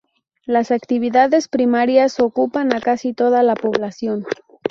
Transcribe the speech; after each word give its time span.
Las 0.47 0.71
actividades 0.71 1.47
primarias 1.47 2.19
ocupan 2.19 2.73
a 2.75 2.81
casi 2.81 3.13
toda 3.13 3.43
la 3.43 3.53
población. 3.53 4.25